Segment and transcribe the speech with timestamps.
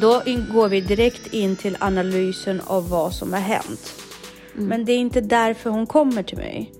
[0.00, 0.22] Då
[0.52, 3.92] går vi direkt in till analysen av vad som har hänt.
[4.54, 4.66] Mm.
[4.68, 6.72] Men det är inte därför hon kommer till mig.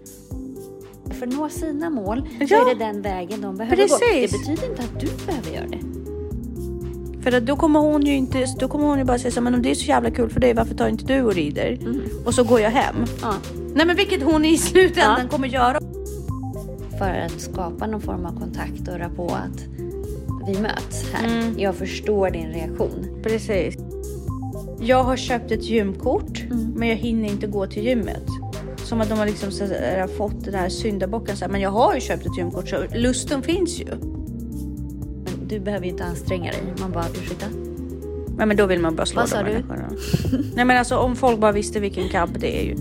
[1.10, 2.70] För att nå sina mål så Ja.
[2.70, 3.82] är det den vägen de behöver gå.
[3.98, 4.30] Precis.
[4.32, 5.78] Det betyder inte att du behöver göra det.
[7.22, 9.54] För att då kommer hon ju inte, då kommer hon ju bara säga så men
[9.54, 11.78] om det är så jävla kul för dig, varför tar inte du och rider?
[12.24, 12.96] Och så går jag hem.
[13.22, 13.34] Ja.
[13.74, 15.28] Nej men vilket hon i slutändan Ja.
[15.28, 15.80] kommer göra.
[16.98, 19.64] För att skapa någon form av kontakt och på att
[20.46, 21.54] vi möts här.
[21.56, 23.06] Jag förstår din reaktion.
[23.22, 23.76] Precis.
[24.80, 26.44] Jag har köpt ett gymkort,
[26.74, 28.26] men jag hinner inte gå till gymmet.
[28.76, 31.36] Som att de har liksom så här, fått den här syndabocken.
[31.36, 33.86] Så här, men jag har ju köpt ett gymkort så lusten finns ju.
[35.24, 36.62] Men du behöver ju inte anstränga dig.
[36.80, 37.46] Man bara, ursäkta?
[38.36, 39.52] Nej, men då vill man bara slå Vad sa du?
[40.54, 42.76] Nej men alltså om folk bara visste vilken cab det är ju.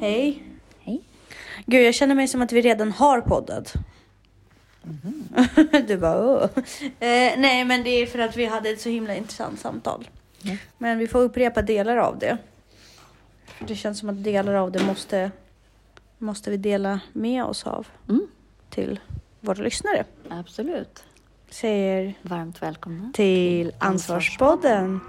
[0.00, 0.53] Hej.
[1.66, 3.74] Gud jag känner mig som att vi redan har poddat.
[5.86, 6.42] du bara Åh.
[6.82, 10.08] eh, Nej men det är för att vi hade ett så himla intressant samtal.
[10.42, 10.56] Ja.
[10.78, 12.38] Men vi får upprepa delar av det.
[13.46, 15.30] För Det känns som att delar av det måste,
[16.18, 18.26] måste vi dela med oss av Mm,
[18.70, 19.00] till
[19.40, 20.04] våra lyssnare.
[20.28, 21.04] absolut.
[21.50, 23.10] Säger Varmt välkomna.
[23.14, 25.00] till Ansvarspodden.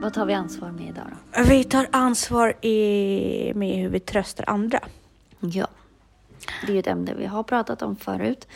[0.00, 1.42] Vad tar vi ansvar med idag då?
[1.42, 4.80] Vi tar ansvar i, med hur vi tröstar andra.
[5.40, 5.66] Ja.
[6.66, 8.48] Det är ju ett ämne vi har pratat om förut.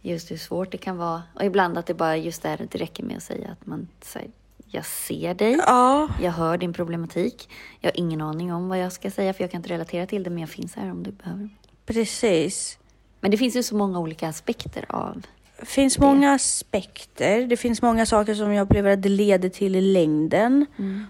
[0.00, 1.22] Just hur svårt det kan vara.
[1.34, 4.30] Och ibland att det bara just där det räcker med att säga att man säger
[4.66, 5.52] jag ser dig.
[5.66, 7.48] Ja, Jag hör din problematik.
[7.80, 10.22] Jag har ingen aning om vad jag ska säga för jag kan inte relatera till
[10.22, 11.48] det men jag finns här om du behöver.
[11.86, 12.78] precis.
[13.20, 15.22] Men det finns ju så många olika aspekter av
[15.62, 17.46] finns många aspekter.
[17.46, 20.66] Det finns många saker som jag upplever att det leder till i längden.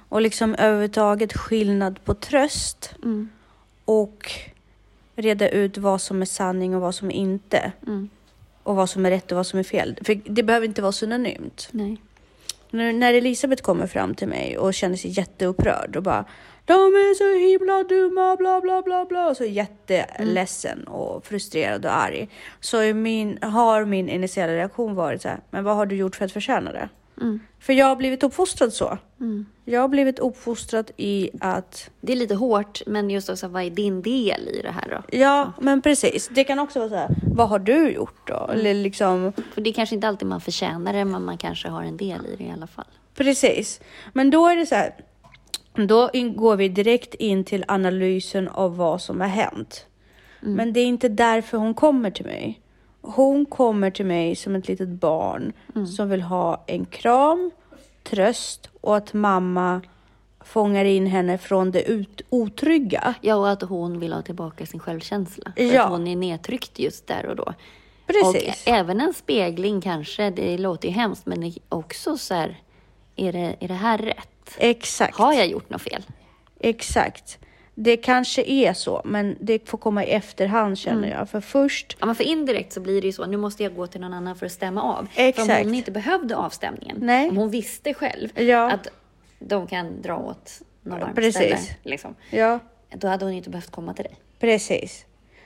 [0.08, 3.28] Och liksom överhuvudtaget skillnad på tröst mm,
[3.84, 4.30] och
[5.16, 7.72] reda ut vad som är sanning och vad som är inte.
[7.86, 8.08] mm,
[8.62, 9.98] Och vad som är rätt och vad som är fel.
[10.04, 11.68] För det behöver inte vara synonymt.
[11.72, 11.96] nej.
[12.70, 16.24] När Elisabeth kommer fram till mig och känner sig jätteupprörd och bara
[16.64, 19.34] De är så himla dumma, bla bla bla bla.
[19.34, 22.28] Så jätteledsen och frustrerad och arg.
[22.60, 26.24] Så min, har min initiala reaktion varit så här, men vad har du gjort för
[26.24, 26.88] att förtjäna det?
[27.20, 28.98] Mm, För jag har blivit uppfostrad så.
[29.20, 29.46] mm.
[29.64, 33.70] Jag har blivit uppfostrad i att, Det är lite hårt men just också vad är
[33.70, 35.16] din del i det här då?
[35.18, 36.28] ja men precis.
[36.28, 38.50] Det kan också vara så här, vad har du gjort då?
[38.52, 41.82] Eller liksom, För det är kanske inte alltid man förtjänar det men man kanske har
[41.82, 42.84] en del i det i alla fall.
[43.14, 43.80] Precis.
[44.12, 44.94] Men då är det så här.
[45.74, 49.86] Då går vi direkt in till analysen av vad som har hänt.
[50.40, 52.60] Men det är inte därför hon kommer till mig.
[53.00, 55.52] Hon kommer till mig som ett litet barn
[55.96, 57.50] som vill ha en kram,
[58.02, 59.80] tröst och att mamma
[60.44, 63.14] fångar in henne från det ut- otrygga.
[63.20, 65.52] Ja, och att hon vill ha tillbaka sin självkänsla.
[65.56, 65.82] För Ja.
[65.84, 67.54] att hon är nedtryckt just där och då.
[68.06, 68.66] Precis.
[68.66, 72.56] Och även en spegling kanske, det låter ju hemskt, men också så här,
[73.16, 74.28] är det, är det här rätt?
[74.58, 75.16] Exakt.
[75.18, 76.02] Har jag gjort något fel?
[76.60, 77.38] Exakt.
[77.74, 81.28] Det kanske är så, men det får komma i efterhand känner jag.
[81.30, 83.86] För först Ja, men för indirekt så blir det ju så, nu måste jag gå
[83.86, 85.06] till någon annan för att stämma av.
[85.12, 85.50] För Exakt.
[85.60, 87.28] om hon inte behövde avstämningen, Nej.
[87.28, 88.70] om hon visste själv Ja.
[88.72, 88.88] att
[89.38, 91.34] de kan dra åt något varmt Precis.
[91.36, 92.58] ställe, liksom, Ja,
[92.94, 94.14] då hade hon inte behövt komma till dig.
[94.40, 95.04] precis.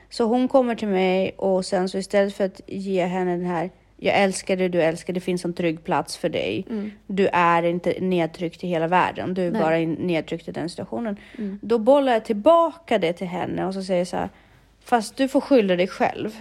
[0.09, 3.71] Så hon kommer till mig och sen så istället för att ge henne den här
[3.97, 6.65] jag älskar dig, du älskar det finns en trygg plats för dig.
[7.07, 9.61] Du är inte nedtryckt i hela världen, du är Nej.
[9.61, 11.17] bara nedtryckt i den situationen.
[11.61, 14.29] Då bollar jag tillbaka det till henne och så säger jag så här,
[14.79, 16.37] fast du får skylla dig själv.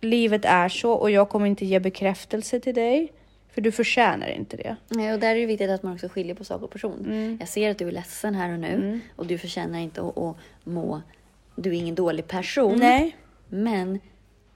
[0.00, 3.12] Livet är så och jag kommer inte ge bekräftelse till dig,
[3.54, 4.76] för du förtjänar inte det.
[4.88, 7.04] Nej, och där är det viktigt att man också skiljer på sak och person.
[7.06, 7.36] Mm.
[7.40, 10.36] Jag ser att du är ledsen här och nu och du förtjänar inte att, att
[10.64, 11.02] må...
[11.56, 12.78] Du är ingen dålig person.
[12.78, 13.16] Nej,
[13.48, 14.00] Men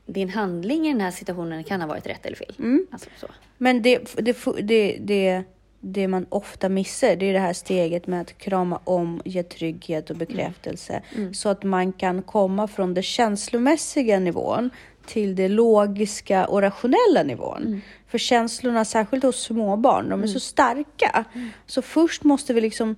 [0.08, 2.54] din handling i den här situationen kan ha varit rätt eller fel.
[2.58, 2.86] Mm.
[2.90, 3.26] Alltså, så.
[3.58, 5.42] Men det, det, det, det,
[5.80, 10.10] det man ofta missar, det är det här steget med att krama om, ge trygghet
[10.10, 11.02] och bekräftelse.
[11.32, 14.70] Så att man kan komma från den känslomässiga nivån
[15.06, 17.82] till det logiska och rationella nivån.
[18.08, 21.24] För känslorna, särskilt hos småbarn, de är så starka.
[21.66, 22.96] Så först måste vi liksom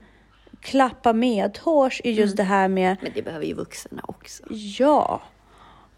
[0.61, 4.43] klappa medhårs i just det här med Men det behöver ju vuxna också.
[4.79, 5.23] Ja,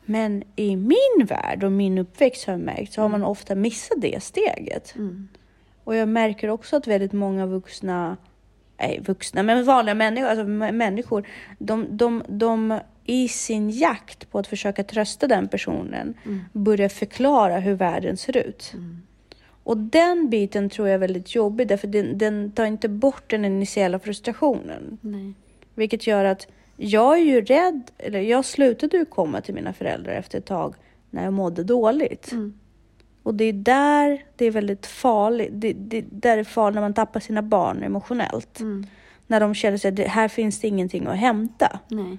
[0.05, 4.01] men i min värld och min uppväxt har jag märkt så har man ofta missat
[4.01, 4.95] det steget.
[5.85, 8.17] Och jag märker också att väldigt många vuxna,
[8.81, 11.27] nej vuxna, men vanliga människor, alltså människor,
[11.59, 16.15] de, de, de i sin jakt på att försöka trösta den personen
[16.53, 18.73] börjar förklara hur världen ser ut.
[19.65, 23.45] Och den biten tror jag är väldigt jobbig därför den, den tar inte bort den
[23.45, 24.99] initiala frustrationen.
[25.01, 25.35] Nej.
[25.75, 26.47] Vilket gör att
[26.77, 30.75] jag är ju rädd, eller jag slutade ju komma till mina föräldrar efter ett tag
[31.11, 32.33] när jag mådde dåligt.
[32.33, 32.55] Mm.
[33.23, 35.51] Och det är där det är väldigt farligt.
[35.53, 38.61] Det, det, där är farligt när man tappar sina barn emotionellt.
[38.61, 38.87] Mm.
[39.27, 42.19] När de känner sig att det, här finns det ingenting att hämta Nej.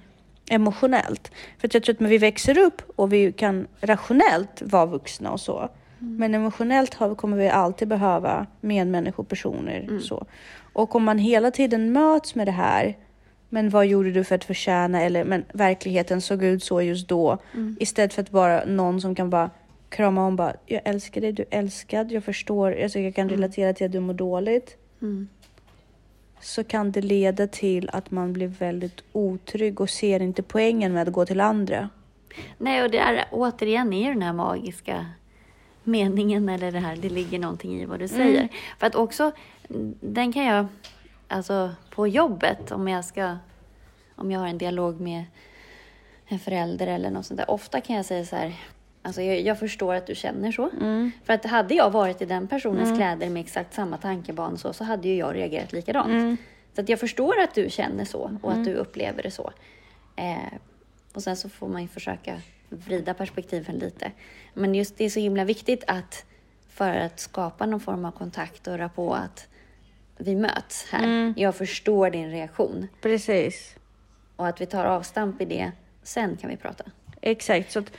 [0.50, 1.32] emotionellt.
[1.58, 5.40] För jag tror att när vi växer upp och vi kan rationellt vara vuxna och
[5.40, 5.68] så.
[6.00, 6.16] Mm.
[6.16, 9.80] Men emotionellt har, kommer vi alltid behöva medmänniskor, personer.
[9.80, 10.00] Mm.
[10.00, 10.26] Så.
[10.72, 12.96] Och om man hela tiden möts med det här.
[13.54, 15.02] Men vad gjorde du för att förtjäna?
[15.02, 17.38] Eller men verkligheten såg ut så just då.
[17.54, 17.76] Mm.
[17.80, 19.50] Istället för att bara någon som kan bara
[19.88, 20.54] krama om bara.
[20.66, 22.12] Jag älskar dig, du är älskad.
[22.12, 22.82] Jag förstår.
[22.82, 25.28] Alltså jag kan relatera till att du mår dåligt Mm.
[26.40, 31.08] så kan det leda till att man blir väldigt otrygg och ser inte poängen med
[31.08, 31.88] att gå till andra.
[32.58, 35.06] Nej, och det är återigen är den här magiska
[35.84, 38.48] meningen eller det här, det ligger någonting i vad du säger.
[38.78, 39.32] För att också,
[40.00, 40.66] den kan jag,
[41.34, 43.36] alltså på jobbet, om jag ska,
[44.16, 45.24] om jag har en dialog med
[46.26, 48.54] en förälder eller något sånt där, ofta kan jag säga så här,
[49.02, 50.70] alltså jag, jag förstår att du känner så.
[51.24, 54.84] För att hade jag varit i den personens kläder med exakt samma tankeban så, så
[54.84, 56.40] hade ju jag reagerat likadant.
[56.74, 59.52] Så att jag förstår att du känner så och att du upplever det så.
[60.16, 60.58] Eh,
[61.14, 64.12] och sen så får man ju försöka vrida perspektiven lite.
[64.54, 66.24] Men just det är så himla viktigt att
[66.68, 69.48] för att skapa någon form av kontakt och rapport att
[70.24, 71.34] vi möts här.
[71.36, 73.74] Jag förstår din reaktion Precis.
[74.36, 75.72] och att vi tar avstamp i det.
[76.02, 76.84] Sen kan vi prata.
[77.20, 77.72] Exakt.
[77.72, 77.92] Så att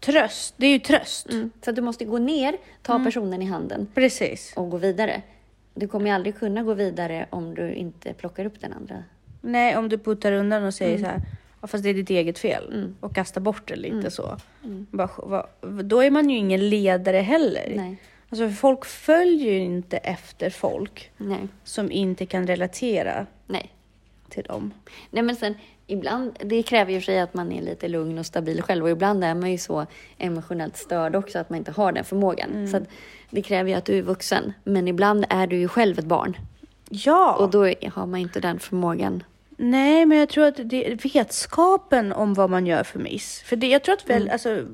[0.00, 1.26] tröst, det är ju tröst.
[1.64, 4.52] Så att du måste gå ner, ta personen i handen Precis.
[4.56, 5.22] och gå vidare.
[5.74, 9.04] Du kommer ju aldrig kunna gå vidare om du inte plockar upp den andra.
[9.40, 11.04] Nej, om du puttar undan och säger Mm.
[11.04, 11.20] så här,
[11.60, 14.36] ja, fast det är ditt eget fel och kastar bort det lite så.
[14.90, 15.46] Bara,
[15.82, 17.72] då är man ju ingen ledare heller.
[17.76, 17.96] Nej.
[18.30, 21.48] Alltså folk följer ju inte efter folk Nej.
[21.64, 23.72] som inte kan relatera Nej.
[24.28, 24.72] till dem.
[25.10, 25.54] Nej men sen
[25.86, 29.24] ibland, det kräver ju sig att man är lite lugn och stabil själv och ibland
[29.24, 29.86] är man ju så
[30.18, 32.68] emotionellt störd också att man inte har den förmågan.
[32.68, 32.88] Så att
[33.30, 34.52] det kräver ju att du är vuxen.
[34.64, 36.36] Men ibland är du ju själv ett barn
[36.90, 37.36] Ja!
[37.36, 39.22] och då har man inte den förmågan.
[39.58, 43.42] Nej, men jag tror att det är vetskapen om vad man gör för miss.
[43.42, 44.64] För det, jag tror att väl, alltså,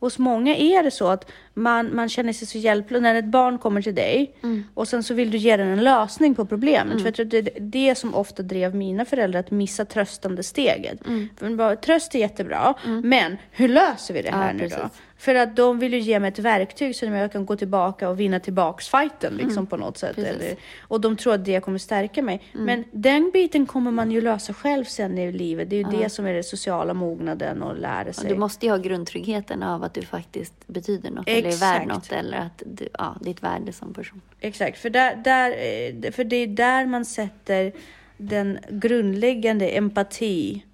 [0.00, 3.58] hos många är det så att man, man känner sig så hjälplös när ett barn
[3.58, 4.34] kommer till dig
[4.74, 6.98] och sen så vill du ge den en lösning på problemet.
[6.98, 10.98] För jag tror det är det som ofta drev mina föräldrar att missa tröstande steget.
[11.36, 14.68] För de bara, tröst är jättebra, men hur löser vi det Ja, här nu då?
[14.76, 15.02] precis.
[15.18, 18.08] För att de vill ju ge mig ett verktyg så att jag kan gå tillbaka
[18.08, 20.18] och vinna tillbaks fighten liksom på något sätt.
[20.18, 22.42] Eller, och de tror att det kommer stärka mig.
[22.52, 25.70] Men den biten kommer man ju lösa själv sen i livet.
[25.70, 28.28] Det är ju det som är den sociala mognaden och lära Och sig.
[28.28, 32.12] du måste ju ha grundtryggheten av att du faktiskt betyder något eller är värd något
[32.12, 34.20] eller att du, ja, ditt värde som person.
[34.40, 37.72] Exakt, för, där, där, eh, för det är där man sätter
[38.16, 40.64] den grundläggande empati,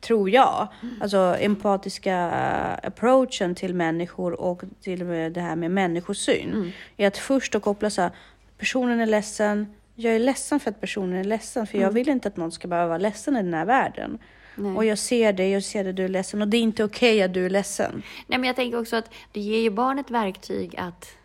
[0.00, 0.68] tror jag.
[1.00, 2.30] Alltså empatiska
[2.82, 6.72] approachen till människor och till och det här med människosyn.
[6.96, 8.10] Är att först då koppla så här,
[8.58, 12.28] personen är ledsen, jag är ledsen för att personen är ledsen, för jag vill inte
[12.28, 14.18] att någon ska behöva vara ledsen i den här världen.
[14.56, 14.76] Nej.
[14.76, 17.22] Och jag ser det, jag ser att du är ledsen och det är inte okej
[17.22, 18.02] att du är ledsen.
[18.26, 21.16] Nej, men jag tänker också att det ger ju barnet verktyg att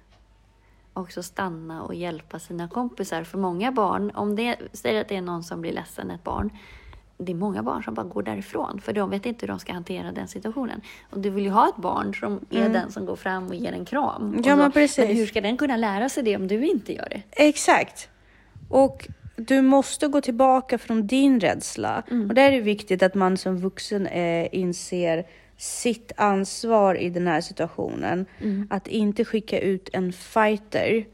[0.93, 3.23] också stanna och hjälpa sina kompisar.
[3.23, 6.49] För många barn, om det säger att det är någon som blir ledsen, ett barn,
[7.17, 9.73] det är många barn som bara går därifrån för de vet inte hur de ska
[9.73, 10.81] hantera den situationen.
[11.09, 13.71] Och du vill ju ha ett barn som är den som går fram och ger
[13.73, 14.27] en kram.
[14.27, 14.41] Mm.
[14.45, 15.07] Ja, så, men precis.
[15.07, 17.21] Men hur ska den kunna lära sig det om du inte gör det?
[17.31, 18.09] Exakt.
[18.69, 19.07] Och
[19.39, 22.03] du måste gå tillbaka från din rädsla.
[22.29, 25.25] Och där är det viktigt att man som vuxen eh, inser
[25.57, 28.25] sitt ansvar i den här situationen.
[28.69, 31.05] Att inte skicka ut en fighter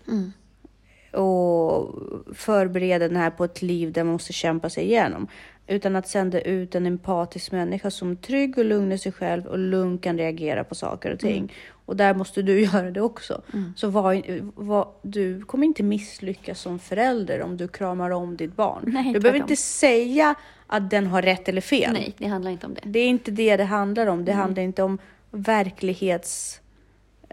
[1.11, 1.95] och
[2.33, 5.27] förbereda den här på ett liv där man måste kämpa sig igenom.
[5.67, 9.45] Utan att sända ut en empatisk människa som är trygg och lugn i sig själv
[9.45, 11.53] och lugnt kan reagera på saker och ting.
[11.85, 13.41] Och där måste du göra det också.
[13.75, 14.21] Så var,
[14.61, 18.83] var, du kommer inte misslyckas som förälder om du kramar om ditt barn.
[18.87, 20.35] Nej, du behöver inte säga
[20.67, 21.93] att den har rätt eller fel.
[21.93, 22.81] Nej, det handlar inte om det.
[22.83, 24.25] Det är inte det det handlar om.
[24.25, 24.97] Det handlar inte om
[25.31, 26.61] verklighets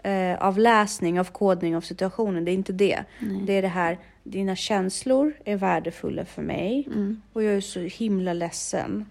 [0.03, 2.45] eh, av läsning, av kodning av situationen.
[2.45, 3.03] Det är inte det.
[3.45, 6.87] Det är det här, dina känslor är värdefulla för mig
[7.33, 9.05] och jag är så himla ledsen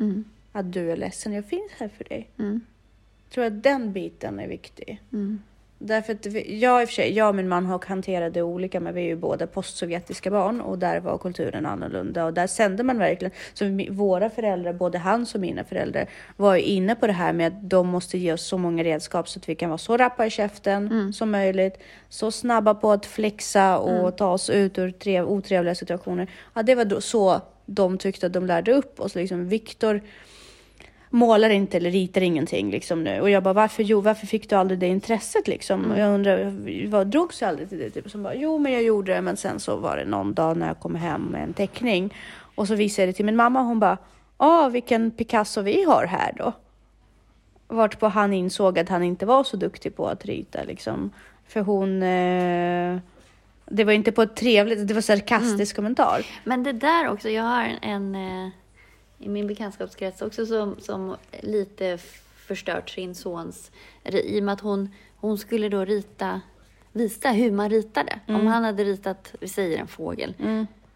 [0.52, 1.32] att du är ledsen.
[1.32, 2.30] Jag finns här för dig.
[2.38, 2.60] Mm.
[3.34, 5.02] Tror att den biten är viktig.
[5.12, 5.42] Mm.
[5.84, 8.80] Därför att jag, i och för sig, jag och min man har hanterat det olika,
[8.80, 12.82] men vi är ju båda postsovjetiska barn och där var kulturen annorlunda och där sände
[12.82, 17.12] man verkligen, så våra föräldrar, både hans och mina föräldrar, var ju inne på det
[17.12, 19.78] här med att de måste ge oss så många redskap så att vi kan vara
[19.78, 24.78] så rappa i käften som möjligt, så snabba på att flexa och ta oss ut
[24.78, 26.30] ur trev, otrevliga situationer.
[26.54, 29.14] Ja, det var då, så de tyckte att de lärde upp oss.
[29.14, 30.00] Liksom, Viktor
[31.12, 33.20] målar inte eller ritar ingenting liksom nu.
[33.20, 35.90] Och jag bara, varför, jo, varför fick du aldrig det intresset liksom?
[35.90, 36.52] Och jag undrar,
[36.88, 37.90] vad drogs jag aldrig till det?
[37.90, 40.56] Typ, som bara, jo, men jag gjorde det, men sen så var det någon dag
[40.56, 42.14] när jag kom hem med en teckning
[42.54, 43.98] och så visade jag det till min mamma och hon bara,
[44.36, 46.52] ah, vilken Picasso vi har här då.
[47.68, 51.10] Vartpå han insåg att han inte var så duktig på att rita liksom.
[51.46, 52.98] För hon, eh,
[53.66, 56.26] det var inte på ett trevligt, det var sarkastisk kommentar.
[56.44, 58.52] Men det där också, jag har en, en eh,
[59.22, 61.98] i min bekantskapskrets också som, som lite
[62.36, 63.70] förstört sin sons,
[64.04, 66.40] i och med att hon, hon skulle då rita,
[66.92, 68.20] visa hur man ritade.
[68.28, 70.34] Om han hade ritat, vi säger en fågel,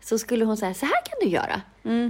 [0.00, 1.62] så skulle hon säga, så här kan du göra.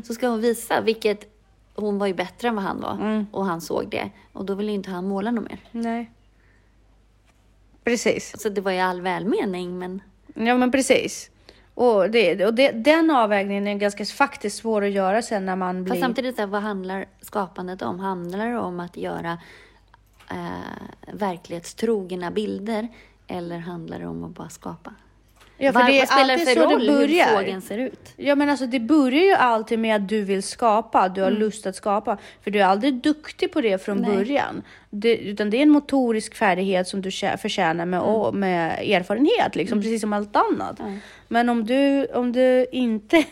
[0.06, 1.32] Så ska hon visa, vilket
[1.74, 4.10] hon var ju bättre än vad han var och han såg det.
[4.32, 5.60] Och då ville inte han måla något mer.
[5.72, 6.10] Nej.
[7.84, 8.40] Precis.
[8.42, 10.00] Så det var i all välmening, men
[10.34, 11.30] Ja, men precis.
[11.76, 15.84] Och, det, och det, den avvägningen är ganska faktiskt svår att göra sen när man
[15.84, 15.94] blir...
[15.94, 18.00] Fast samtidigt, så vad handlar skapandet om?
[18.00, 19.38] Handlar det om att göra
[20.30, 22.88] eh, verklighetstrogna bilder
[23.26, 24.94] eller handlar det om att bara skapa?
[25.58, 27.26] Ja, för vad, det är vad spelar det för roll det börjar.
[27.28, 28.12] hur fågeln ser ut?
[28.16, 31.40] Ja, men alltså det börjar ju alltid med att du vill skapa, du har Mm.
[31.40, 32.18] lust att skapa.
[32.44, 34.16] För du är aldrig duktig på det från Nej.
[34.16, 34.62] början.
[34.90, 39.80] Det, utan det är en motorisk färdighet som du förtjänar med, och, med erfarenhet, liksom,
[39.82, 40.80] precis som allt annat.
[40.80, 40.98] Mm.
[41.28, 43.24] Men om du, om du inte...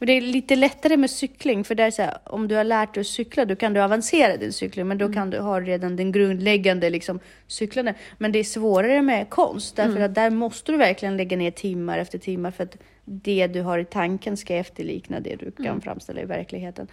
[0.00, 2.64] för Det är lite lättare med cykling, för där är så här, om du har
[2.64, 5.14] lärt dig att cykla, då kan du avancera din cykling, men då Mm.
[5.14, 7.94] kan du ha redan den grundläggande liksom, cyklande.
[8.18, 10.04] Men det är svårare med konst, därför Mm.
[10.04, 13.78] att där måste du verkligen lägga ner timmar efter timmar för att det du har
[13.78, 15.80] i tanken ska efterlikna det du kan Mm.
[15.80, 16.86] framställa i verkligheten.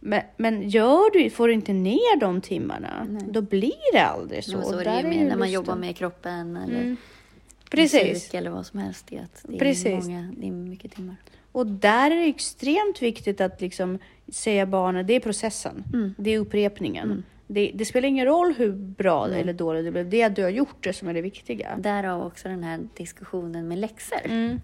[0.00, 4.50] Men, men gör du, får du inte ner de timmarna, då blir det aldrig så.
[4.50, 6.96] Så, så är det ju med, när man jobbar med kroppen eller Mm.
[7.70, 8.08] Precis.
[8.12, 9.06] musik eller vad som helst.
[9.08, 10.04] Det, är Precis.
[10.06, 11.16] Många, det är mycket timmar.
[11.52, 16.14] Och där är det extremt viktigt att liksom säga barnen, det är processen, Mm.
[16.18, 17.24] det är upprepningen.
[17.46, 20.42] Det, det spelar ingen roll hur bra eller dåligt det blev, det är att du
[20.42, 21.76] har gjort det som är det viktiga.
[21.78, 24.20] Därav också den här diskussionen med läxor.
[24.24, 24.60] Mm.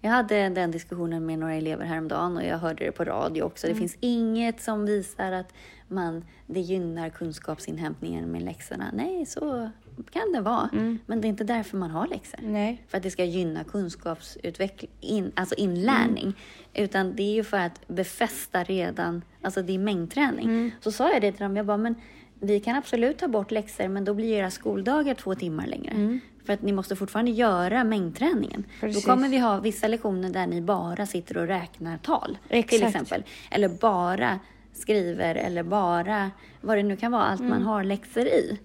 [0.00, 3.66] Jag hade den diskussionen med några elever häromdagen och jag hörde det på radio också.
[3.66, 3.74] Mm.
[3.74, 5.52] Det finns inget som visar att
[5.88, 8.90] man, det gynnar kunskapsinhämtningen med läxorna.
[8.92, 9.70] Nej, så
[10.10, 10.68] kan det vara.
[10.72, 10.98] Mm.
[11.06, 12.38] Men det är inte därför man har läxor.
[12.42, 12.82] Nej.
[12.88, 16.22] För att det ska gynna kunskapsutveckling, in, alltså inlärning.
[16.24, 16.34] Mm.
[16.74, 20.44] Utan det är ju för att befästa redan, alltså det är mängdträning.
[20.46, 20.70] Mm.
[20.80, 21.94] Så sa jag det till dem, jag bara, men
[22.40, 26.18] vi kan absolut ta bort läxor, men då blir era skoldagar två timmar längre.
[26.46, 28.54] För att ni måste fortfarande göra mängdträningen.
[28.54, 28.64] Mm.
[28.80, 29.04] Precis.
[29.04, 32.38] Då kommer vi ha vissa lektioner där ni bara sitter och räknar tal.
[32.48, 32.82] Till Exakt.
[32.84, 33.24] exempel.
[33.50, 34.38] Eller bara
[34.72, 37.50] skriver eller bara vad det nu kan vara, allt Mm.
[37.50, 38.58] man har läxor i.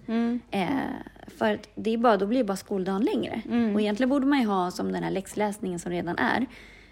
[0.50, 0.68] Eh,
[1.26, 3.42] för att det är bara, då blir bara skoldagen längre.
[3.46, 3.74] Mm.
[3.74, 6.46] Och egentligen borde man ju ha som den här läxläsningen som redan är.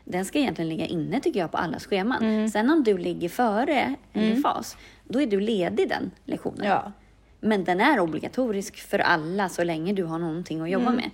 [0.04, 2.22] Den ska egentligen ligga inne tycker jag på allas scheman.
[2.22, 2.48] Mm.
[2.48, 6.66] Sen om du ligger före eller fas, då är du ledig den lektionen.
[6.66, 6.92] Ja.
[7.40, 10.96] Men den är obligatorisk för alla så länge du har någonting att jobba Mm.
[10.96, 11.10] med.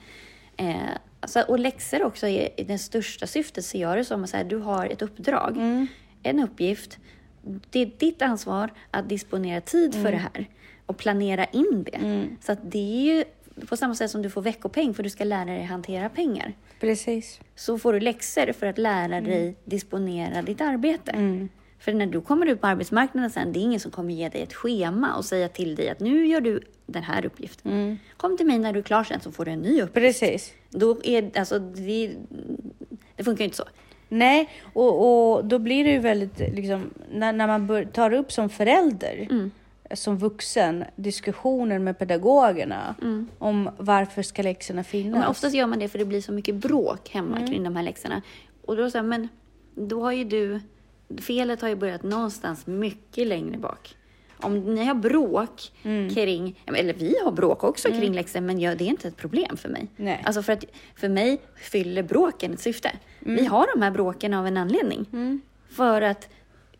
[0.71, 0.83] Eh,
[1.21, 4.37] alltså, och läxor också är i det största syftet ser jag det som att så
[4.37, 5.87] här, du har ett uppdrag, Mm.
[6.23, 6.99] en uppgift.
[7.71, 10.05] Det är ditt ansvar att disponera tid Mm.
[10.05, 10.49] för det här
[10.89, 12.27] och planera in det.
[12.41, 13.25] Så att det är ju
[13.67, 16.53] på samma sätt som du får veckopeng för du ska lära dig hantera pengar.
[16.81, 17.41] Precis.
[17.57, 19.25] Så får du läxor för att lära Mm.
[19.25, 21.49] dig disponera ditt arbete.
[21.81, 24.43] För när du kommer ut på arbetsmarknaden sen, det är ingen som kommer ge dig
[24.43, 27.99] ett schema och säga till dig att nu gör du den här uppgiften.
[28.17, 29.95] Kom till mig när du är klar sen så får du en ny uppgift.
[29.95, 30.53] Precis.
[30.71, 32.13] Då är, alltså, det,
[33.17, 33.65] det funkar ju inte så.
[34.09, 38.33] Nej, och, och då blir det ju väldigt, liksom, när, när man bör, tar upp
[38.33, 39.51] som förälder, Mm.
[39.95, 42.95] Som vuxen, diskussioner med pedagogerna
[43.39, 45.07] om varför ska läxorna finnas.
[45.07, 45.21] Mm.
[45.21, 47.83] Men oftast gör man det för det blir så mycket bråk hemma kring de här
[47.83, 48.23] läxorna.
[48.65, 49.29] Och då säger men
[49.75, 50.61] då har ju du,
[51.21, 53.95] felet har ju börjat någonstans mycket längre bak.
[54.41, 55.73] Om ni har bråk
[56.15, 59.57] kring, eller vi har bråk också kring läxor, men jag, det är inte ett problem
[59.57, 59.89] för mig.
[59.97, 60.23] Nej.
[60.25, 60.65] Alltså för att
[60.95, 62.91] för mig fyller bråken ett syfte.
[63.21, 65.07] Vi har de här bråken av en anledning.
[65.69, 66.29] För att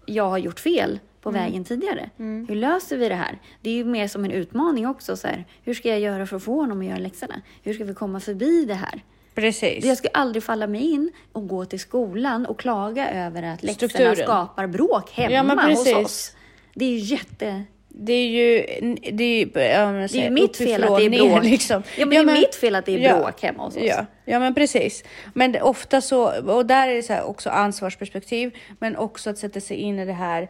[0.07, 1.43] jag har gjort fel på Mm.
[1.43, 2.11] vägen tidigare.
[2.49, 3.39] Hur löser vi det här?
[3.63, 5.17] Det är ju mer som en utmaning också.
[5.17, 7.35] Så här, hur ska jag göra för att få honom att göra läxorna?
[7.63, 9.01] Hur ska vi komma förbi det här?
[9.35, 9.85] Precis.
[9.85, 13.89] Jag skulle aldrig falla mig in och gå till skolan och klaga över att läxorna
[13.89, 14.17] Strukturen.
[14.17, 16.37] skapar bråk hemma Ja, hos oss.
[16.75, 17.63] Det är ju jätte...
[18.01, 18.67] Det är ju,
[19.13, 21.45] det är, ju- ja, men Det är mitt fel att det är bråk.
[21.45, 21.83] liksom.
[21.99, 23.83] Ja, men det är mitt fel att det är bråk hemma hos oss.
[23.83, 25.05] Ja, ja men precis.
[25.35, 29.77] Men ofta så, och där är det så också ansvarsperspektiv, men också att sätta sig
[29.77, 30.49] in i det här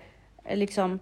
[0.55, 0.99] liksom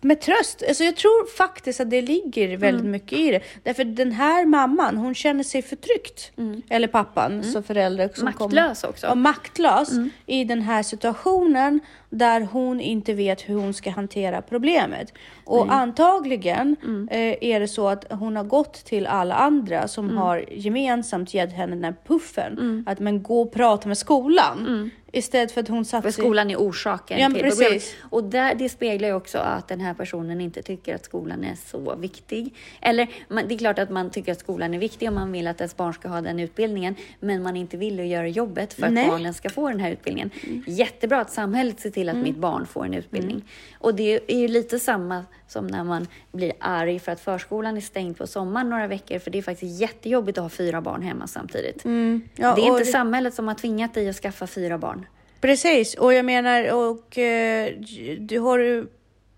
[0.00, 0.62] med tröst.
[0.68, 2.90] Alltså jag tror faktiskt att det ligger väldigt Mm.
[2.92, 3.40] mycket i det.
[3.62, 6.32] Därför den här mamman, hon känner sig förtryckt.
[6.70, 8.34] Eller pappan, så förälder som Mm.
[8.40, 9.06] Maktlös också.
[9.06, 10.10] Ja, maktlös Mm.
[10.26, 11.80] i den här situationen
[12.14, 15.12] där hon inte vet hur hon ska hantera problemet.
[15.44, 17.08] Och antagligen Mm.
[17.10, 20.16] eh, är det så att hon har gått till alla andra som Mm.
[20.16, 22.84] har gemensamt gett henne den här puffen.
[22.86, 24.90] Att men gå och prata med skolan.
[25.14, 26.12] Istället för att hon satt Mm.
[26.12, 27.58] För skolan är orsaken Ja, till precis.
[27.58, 27.94] problemet.
[28.10, 31.54] Och där, det speglar ju också att den här personen inte tycker att skolan är
[31.70, 32.54] så viktig.
[32.80, 35.46] Eller man, det är klart att man tycker att skolan är viktig och man vill
[35.46, 36.94] att ens barn ska ha den utbildningen.
[37.20, 39.08] Men man inte vill att göra jobbet för att Nej.
[39.08, 40.30] barnen ska få den här utbildningen.
[40.66, 43.44] Jättebra att samhället ser till att mitt barn får en utbildning.
[43.78, 47.80] Och det är ju lite samma som när man blir arg för att förskolan är
[47.80, 49.18] stängd på sommaren några veckor.
[49.18, 51.84] För det är faktiskt jättejobbigt att ha fyra barn hemma samtidigt.
[51.84, 55.06] Mm, ja, det är inte samhället som har tvingat dig att skaffa fyra barn.
[55.40, 57.72] Precis, och jag menar, och eh,
[58.18, 58.86] du har ju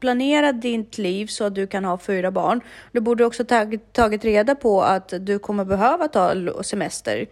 [0.05, 2.61] planerat ditt liv så att du kan ha fyra barn.
[2.93, 7.27] Du borde också tagit, tagit reda på att du kommer behöva ta semester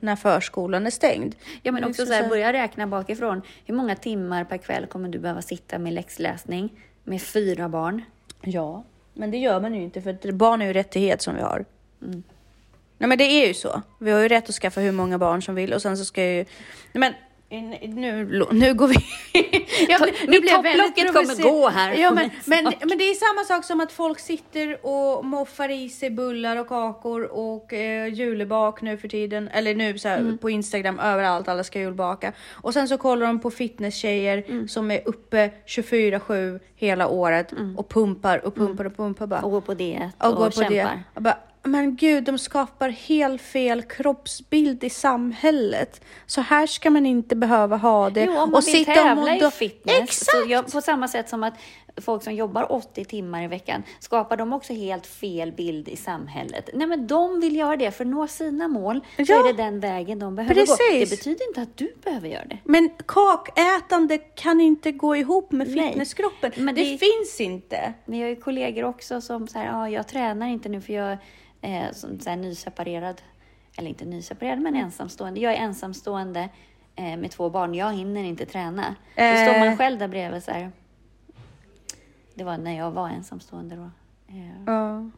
[0.00, 1.34] när förskolan är stängd.
[1.62, 3.42] Ja, men också så här, börja räkna bakifrån.
[3.66, 6.70] Hur många timmar per kväll kommer du behöva sitta med läxläsning
[7.04, 8.02] med fyra barn?
[8.42, 11.64] Ja, men det gör man ju inte för barn är ju rättighet som vi har.
[12.98, 13.82] Nej, men det är ju så.
[14.00, 16.24] Vi har ju rätt att skaffa hur många barn som vill och sen så ska
[16.24, 16.36] ju...
[16.36, 16.44] Nej,
[16.92, 17.12] Men
[17.50, 18.94] nu, nu går vi...
[19.88, 23.64] ja, nu blir topplocket kommer gå här Ja, men, men, men det är samma sak
[23.64, 28.96] som att folk sitter och moffar i sig bullar och kakor och eh, julebak nu
[28.96, 29.48] för tiden.
[29.48, 30.38] Eller nu så här, Mm.
[30.38, 32.32] på Instagram överallt, alla ska julbaka.
[32.50, 34.68] Och sen så kollar de på fitnesstjejer Mm.
[34.68, 39.40] som är uppe 24-7 hela året och pumpar och pumpar och pumpar bara.
[39.40, 41.02] Och gå på diet och och, går på kämpar.
[41.14, 46.00] Jag bara, men gud, de skapar helt fel kroppsbild i samhället.
[46.26, 48.24] Så här ska man inte behöva ha det.
[48.24, 49.98] Jo, om man och vill sitta tävla i fitness.
[49.98, 50.30] Exakt!
[50.44, 51.54] Så jag, på samma sätt som att
[52.00, 56.70] folk som jobbar 80 timmar i veckan, skapar de också helt fel bild i samhället?
[56.74, 59.00] Nej, men de vill göra det för att nå sina mål.
[59.16, 59.48] Så Ja.
[59.48, 60.60] är det den vägen de behöver gå.
[60.60, 61.10] Precis.
[61.10, 62.58] Det betyder inte att du behöver göra det.
[62.64, 65.88] Men kakätande kan inte gå ihop med Nej.
[65.88, 66.52] fitnesskroppen.
[66.56, 67.92] Men det, det- finns inte.
[68.04, 71.18] Men jag har ju kollegor också som säger, ja, jag tränar inte nu för jag
[71.60, 73.22] är som, så här, nyseparerad.
[73.76, 75.40] Eller inte nyseparerad, men ensamstående.
[75.40, 76.48] Jag är ensamstående
[76.96, 77.74] eh, med två barn.
[77.74, 78.94] Jag hinner inte träna.
[79.14, 79.48] Så Eh.
[79.50, 80.72] står man själv där bredvid så här.
[82.34, 83.90] Det var när jag var ensamstående då.
[84.28, 85.10] Eh, Ja.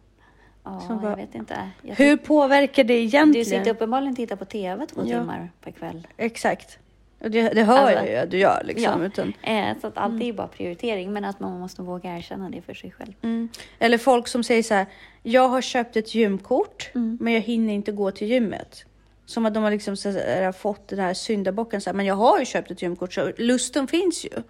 [0.64, 1.70] ja, jag vet inte.
[1.83, 3.44] Jag Hur påverkar det Du egentligen?
[3.46, 5.18] sitter uppenbarligen och tittar på TV två Ja.
[5.20, 6.07] timmar per kväll.
[6.16, 6.79] Exakt.
[7.20, 8.62] Det, det hör Alltså, jag ju att du gör.
[8.64, 9.06] Liksom, ja.
[9.06, 12.50] utan, Eh, så att allt är ju bara prioritering, men att man måste våga erkänna
[12.50, 13.12] det för sig själv.
[13.22, 13.48] mm.
[13.78, 14.87] Eller folk som säger så här,
[15.22, 17.18] jag har köpt ett gymkort, Mm.
[17.20, 18.85] men jag hinner inte gå till gymmet.
[19.26, 22.38] Som att de har liksom här, fått den här syndabocken, så här, men jag har
[22.38, 24.42] ju köpt ett gymkort, så lusten finns ju.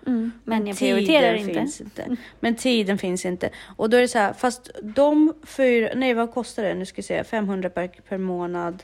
[0.44, 1.54] Men jag prioriterar inte.
[1.54, 2.16] Finns inte.
[2.40, 3.50] Men tiden finns inte.
[3.76, 6.74] Och då är det så här, fast de fyra, nej vad kostar det?
[6.74, 8.82] Nu ska vi se, 500 per, per månad.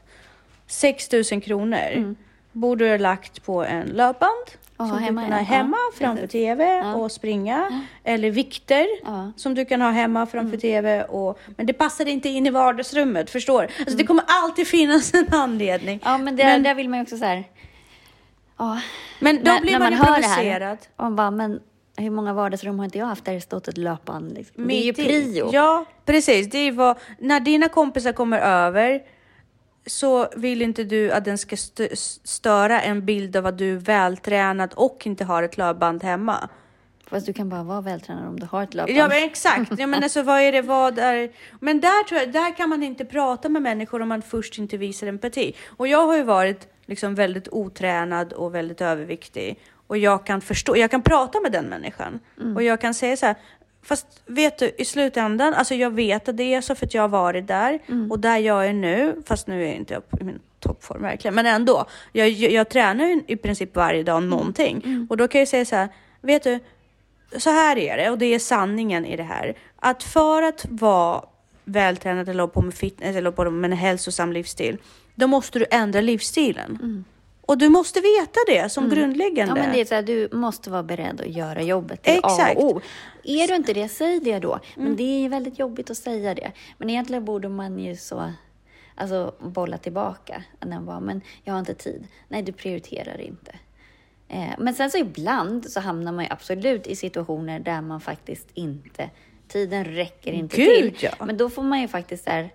[0.67, 2.15] 6 000 kronor.
[2.57, 2.61] Mm.
[2.61, 4.47] Borde du ha lagt på en löpband.
[4.79, 5.45] Ja, som hemma, du kan ha ja.
[5.45, 6.33] hemma Ja, framför precis.
[6.33, 6.95] TV Ja.
[6.95, 7.83] och springa.
[8.05, 9.33] Eller vikter Ja.
[9.37, 10.61] som du kan ha hemma framför Mm.
[10.61, 11.03] TV.
[11.05, 13.69] Och, men det passar inte in i vardagsrummet, förstår du?
[13.83, 16.01] Alltså det kommer alltid finnas en anledning.
[16.05, 16.13] Mm.
[16.13, 17.45] Ja, men, det, Men- där vill man ju också så här...
[18.59, 18.81] Ja,
[19.21, 20.63] Men då när- blir när man, ju hör det provocerad.
[20.63, 21.61] här, och man bara, men
[21.97, 24.33] hur många vardagsrum har inte jag haft där det stått ett löpband?
[24.35, 24.69] Liksom?
[24.69, 25.51] Det är ju prio.
[25.53, 26.51] Ja, precis.
[26.51, 29.03] Det är vad, när dina kompisar kommer över
[29.87, 33.77] så vill inte du att den ska st- störa en bild av att du är
[33.77, 36.49] vältränad och inte har ett löpband hemma.
[37.11, 38.99] Fast du kan bara vara vältränad om du har ett löpband.
[38.99, 39.73] Ja, men exakt.
[39.79, 41.31] Ja, men alltså, vad är det, vad är...
[41.61, 44.77] Men där tror jag, där kan man inte prata med människor om man först inte
[44.77, 45.55] visar empati.
[45.77, 49.59] Och jag har ju varit liksom väldigt otränad och väldigt överviktig.
[49.87, 52.21] Och jag kan förstå, jag kan prata med den människan.
[52.55, 53.37] Och jag kan säga så här,
[53.87, 57.03] fast vet du, i slutändan, alltså jag vet att det är så för att jag
[57.03, 57.79] har varit där.
[58.11, 61.47] Och där jag är nu, fast nu är jag inte i min toppform verkligen, men
[61.47, 61.85] ändå.
[62.13, 65.07] Jag, jag, jag tränar ju i princip varje dag någonting.
[65.11, 65.89] Och då kan jag säga så här,
[66.21, 66.59] vet du,
[67.39, 69.57] så här är det och det är sanningen i det här.
[69.77, 71.25] Att för att vara
[71.65, 74.79] vältränad eller hålla på med fitness eller på med en hälsosam livsstil,
[75.15, 77.05] då måste du ändra livsstilen.
[77.47, 79.53] Och du måste veta det som grundläggande.
[79.53, 79.57] Mm.
[79.57, 82.01] Ja, men det är så här, du måste vara beredd att göra jobbet.
[82.03, 82.57] Är Exakt.
[82.57, 82.81] A och O.
[83.25, 84.61] Är du inte det, säg det då.
[84.77, 86.53] Men det är väldigt jobbigt att säga det.
[86.79, 88.33] Men egentligen borde man ju så,
[88.95, 90.43] alltså bolla tillbaka.
[90.81, 92.07] Bara, men jag har inte tid.
[92.29, 93.53] Nej, du prioriterar inte.
[94.29, 98.47] Eh, men sen så ibland så hamnar man ju absolut i situationer där man faktiskt
[98.55, 99.11] inte,
[99.49, 101.09] tiden räcker inte Gud, till.
[101.19, 101.25] ja.
[101.25, 102.51] Men då får man ju faktiskt här,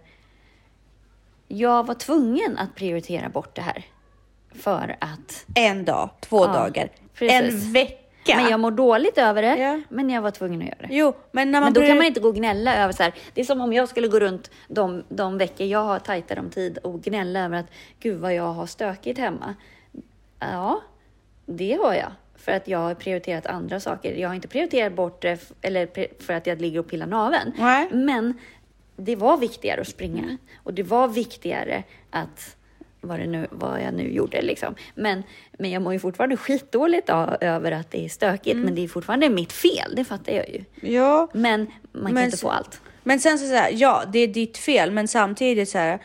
[1.48, 3.86] jag var tvungen att prioritera bort det här.
[4.54, 7.66] För att En dag, två Ja, dagar, precis.
[7.66, 8.36] en vecka.
[8.36, 9.82] men jag mår dåligt över det, Ja.
[9.90, 10.96] men jag var tvungen att göra det.
[10.96, 13.04] Jo, men när man Men då börjar- kan man inte gå och gnälla över så
[13.04, 13.14] här.
[13.34, 16.50] Det är som om jag skulle gå runt de, de veckor jag har tajtare om
[16.50, 17.66] tid och gnälla över att
[18.00, 19.56] gud vad jag har stökigt hemma.
[20.40, 20.82] Ja,
[21.46, 22.12] det har jag.
[22.36, 24.14] För att jag har prioriterat andra saker.
[24.16, 25.88] Jag har inte prioriterat bort det eller
[26.24, 27.52] för att jag ligger och pillar naveln.
[27.92, 28.34] Men
[28.96, 30.38] det var viktigare att springa.
[30.64, 32.56] Och det var viktigare att
[33.02, 34.42] vad, det nu, vad jag nu gjorde.
[34.42, 34.76] Liksom.
[34.96, 35.24] Men,
[35.60, 38.58] men jag mår ju fortfarande skitdåligt av, över att det är stökigt.
[38.58, 40.64] Men det är fortfarande mitt fel, det fattar jag ju.
[40.82, 41.60] Ja, Men
[41.92, 42.82] man kan Men inte så- få allt.
[43.04, 46.00] men sen så, så här, ja, det är ditt fel, men samtidigt så här.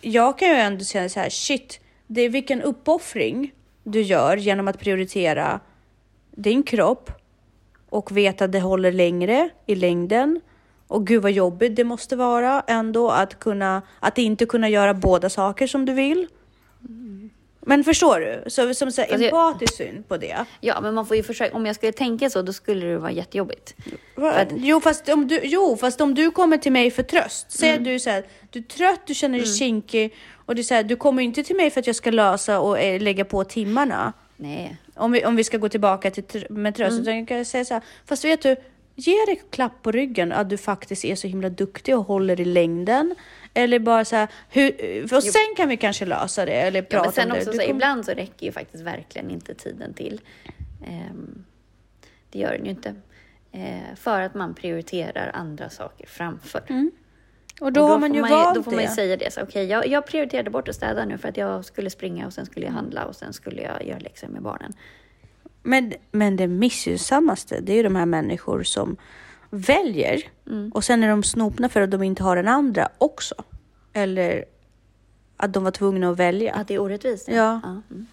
[0.00, 4.68] Jag kan ju ändå säga så här, shit, det är vilken uppoffring du gör genom
[4.68, 5.60] att prioritera
[6.30, 7.10] din kropp
[7.88, 10.40] och veta att det håller längre i längden.
[10.90, 15.28] Och gud vad jobbigt det måste vara ändå att kunna, att inte kunna göra båda
[15.30, 16.26] saker som du vill.
[17.66, 18.50] Men förstår du?
[18.50, 20.44] Så, som så här, Alltså empatisk syn på det.
[20.60, 21.56] Ja, men man får ju försöka.
[21.56, 23.74] Om jag skulle tänka så, då skulle det vara jättejobbigt.
[24.16, 27.46] Att- Jo, fast om du, jo, fast om du kommer till mig för tröst.
[27.50, 27.84] Säg Mm.
[27.84, 30.14] du så här, du är trött, du känner dig kinkig
[30.46, 32.78] och du, så här, du kommer inte till mig för att jag ska lösa och
[32.78, 34.12] eh, lägga på timmarna.
[34.36, 34.76] Nej.
[34.94, 36.90] Om vi, om vi ska gå tillbaka till tr- med tröst.
[36.90, 37.02] Mm.
[37.02, 38.56] Utan jag kan säga så här, fast vet du,
[39.06, 42.44] ge dig klapp på ryggen att du faktiskt är så himla duktig och håller i
[42.44, 43.14] längden.
[43.54, 47.04] Eller bara så här, hur, och sen kan vi kanske lösa det eller Ja, prata
[47.04, 47.38] men sen om det.
[47.40, 50.20] också, så, kommer- ibland så räcker ju faktiskt verkligen inte tiden till.
[50.86, 51.44] Ehm,
[52.30, 52.94] det gör den ju inte.
[53.52, 56.62] Eh, för att man prioriterar andra saker framför.
[57.60, 58.92] och då, Och har man får ju man valt Då får man ju det.
[58.92, 59.32] säga det.
[59.32, 62.32] Så, okay, jag, jag prioriterade bort att städa nu för att jag skulle springa och
[62.32, 62.76] sen skulle Mm.
[62.76, 64.72] jag handla och sen skulle jag göra läxor med barnen.
[65.62, 68.96] Men, men det missgynnsammaste, det är ju de här människor som
[69.50, 70.70] väljer Mm.
[70.74, 73.34] och sen är de snopna för att de inte har den andra också.
[73.92, 74.44] Eller
[75.36, 76.54] att de var tvungna att välja.
[76.54, 77.28] Att det är orättvist?
[77.28, 77.60] Ja.
[77.90, 78.06] Mm.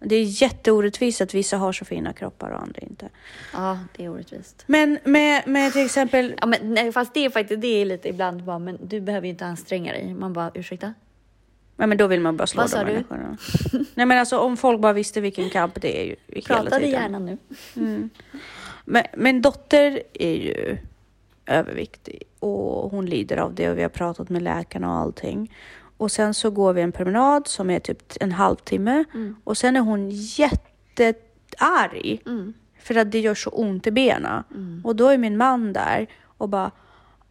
[0.00, 3.08] Det är jätteorättvist att vissa har så fina kroppar och andra inte.
[3.52, 4.64] ja, det är orättvist.
[4.66, 8.08] Men med, med till exempel, Ja, men, nej, fast det är faktiskt det är lite
[8.08, 10.14] ibland bara, men du behöver ju inte anstränga dig.
[10.14, 10.94] Man bara, ursäkta?
[11.80, 12.92] Ja, men då vill man bara slå Vad de sa du?
[12.92, 13.36] människorna.
[13.94, 16.90] Nej men alltså om folk bara visste vilken kamp det är ju hela Prata tiden.
[16.90, 17.38] gärna nu.
[18.84, 20.76] Men, men dotter är ju
[21.46, 25.54] överviktig och hon lider av det och vi har pratat med läkarna och allting.
[25.96, 29.04] Och sen så går vi en promenad som är typ en halvtimme
[29.44, 32.22] och sen är hon jättearg
[32.82, 34.42] för att det gör så ont i benen.
[34.84, 36.70] Och då är min man där och bara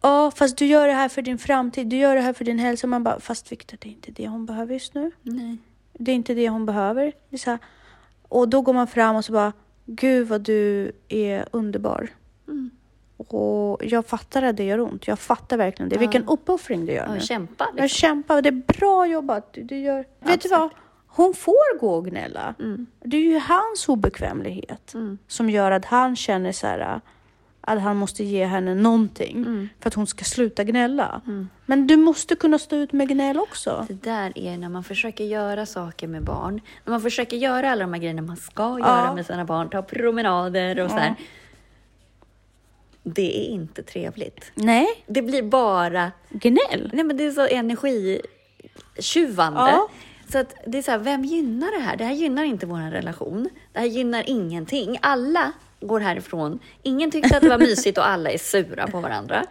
[0.02, 2.58] Ja, fast du gör det här för din framtid, du gör det här för din
[2.58, 2.86] hälsa.
[2.86, 5.10] Man bara, fast Victor, det är inte det hon behöver just nu.
[5.22, 5.58] Nej.
[5.92, 7.04] Det är inte det hon behöver.
[7.28, 7.58] Det är så här,
[8.28, 9.52] och då går man fram och så bara,
[9.86, 12.08] gud vad du är underbar.
[12.48, 12.70] Mm.
[13.16, 15.06] Och jag fattar att det gör ont.
[15.06, 15.98] Jag fattar verkligen det.
[15.98, 17.20] Vilken uppoffring du gör Ja, nu.
[17.20, 17.64] kämpa.
[17.76, 17.98] Jag Liksom.
[17.98, 18.42] kämpar.
[18.42, 19.52] Det är bra jobbat.
[19.52, 20.04] Du, du gör...
[20.20, 20.70] Vet du vad?
[21.06, 22.54] Hon får gå och gnälla.
[22.58, 22.86] Mm.
[23.04, 24.94] Det är ju hans obekvämlighet
[25.28, 27.00] som gör att han känner så här
[27.60, 29.68] att han måste ge henne någonting Mm.
[29.80, 31.20] för att hon ska sluta gnälla.
[31.66, 33.86] Men du måste kunna stå ut med gnäll också.
[33.88, 36.60] Det där är när man försöker göra saker med barn.
[36.84, 39.70] När man försöker göra alla de här grejerna man ska göra med sina barn.
[39.70, 41.14] Ta promenader och så här.
[43.02, 44.52] Det är inte trevligt.
[44.54, 46.12] Nej, Det blir bara...
[46.30, 46.90] gnäll.
[46.92, 49.60] Nej men det är så energitjuvande.
[49.60, 49.88] Ja.
[50.32, 51.96] Så att det är så här, vem gynnar det här?
[51.96, 53.48] Det här gynnar inte vår relation.
[53.72, 54.98] Det här gynnar ingenting.
[55.02, 56.58] Alla går härifrån.
[56.82, 59.44] Ingen tyckte att det var mysigt och alla är sura på varandra.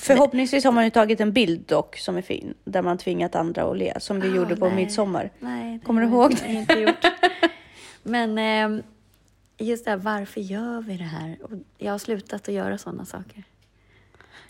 [0.00, 3.62] Förhoppningsvis har man ju tagit en bild dock som är fin, där man tvingat andra
[3.70, 4.76] att le, som vi Ah, gjorde på nej.
[4.76, 5.30] midsommar.
[5.38, 7.06] Nej, det Kommer du ihåg jag inte gjort.
[8.02, 8.82] Men ehm,
[9.58, 11.36] just det här, varför gör vi det här?
[11.42, 13.44] Och jag har slutat att göra sådana saker.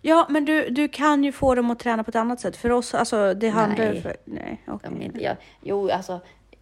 [0.01, 2.57] Ja, men du, du kan ju få dem att träna på ett annat sätt.
[2.57, 4.03] För oss, alltså det handlar Nej.
[4.03, 4.61] För, nej,
[5.01, 6.21] inte, jag, jo, alltså,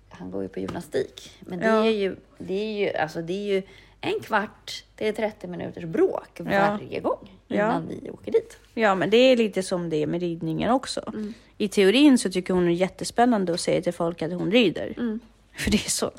[0.09, 1.31] han går ju på gymnastik.
[1.40, 1.85] Men det Ja.
[1.85, 3.62] är ju, det är ju, alltså, det är ju
[4.01, 8.59] en kvart till 30 minuters bråk varje gång innan vi åker dit.
[8.75, 11.03] Ja, men det är lite som det är med ridningen också.
[11.07, 11.35] Mm.
[11.59, 14.95] I teorin så tycker hon det är jättespännande att säga till folk att hon rider.
[14.99, 15.21] Mm.
[15.57, 16.11] För det är så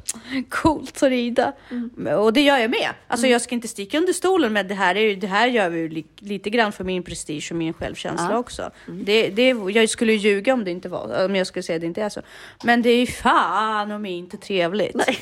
[0.50, 1.54] coolt att rida.
[1.72, 2.20] Mm.
[2.20, 2.90] Och det gör jag med.
[3.08, 4.98] Alltså jag ska inte sticka under stolen med det här.
[4.98, 8.28] Är det här gör vi ju li, lite grann för min prestige och min självkänsla
[8.32, 8.38] Ja.
[8.38, 8.72] också.
[8.88, 11.88] Det, det, jag skulle ljuga om det inte var om jag skulle säga att det
[11.88, 12.22] inte är så.
[12.64, 14.96] Men det är ju fan om inte trevligt.
[14.96, 15.18] Nej.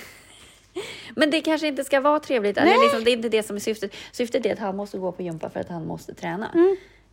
[1.15, 2.57] Men det kanske inte ska vara trevligt.
[2.57, 3.91] Eller liksom, det är inte det som är syftet.
[4.11, 6.51] Syftet är att han måste gå på gympa för att han måste träna.
[6.55, 6.61] Eh,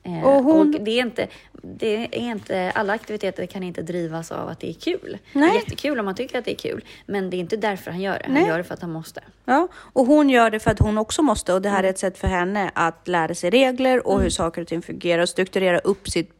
[0.06, 0.24] Mm.
[0.24, 1.28] Och hon- och det är, inte,
[1.62, 5.18] det är inte, alla aktiviteter kan inte drivas av att det är kul.
[5.32, 5.50] Det Nej.
[5.50, 6.84] är jättekul om man tycker att det är kul.
[7.06, 8.24] Men det är inte därför han gör det.
[8.24, 8.46] Han Nej.
[8.48, 9.20] gör det för att han måste.
[9.44, 11.98] Ja, och hon gör det för att hon också måste och det här är ett
[11.98, 15.78] sätt för henne att lära sig regler och hur saker och ting fungerar och strukturera
[15.78, 16.30] upp sitt,